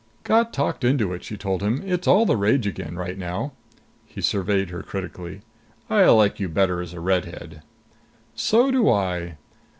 [0.23, 1.83] "Got talked into it," she told him.
[1.85, 3.51] "It's all the rage again right now."
[4.07, 5.41] He surveyed her critically.
[5.91, 7.61] "I like you better as a redhead."
[8.33, 9.37] "So do I."